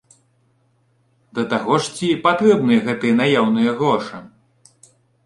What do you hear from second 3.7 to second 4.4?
гроша?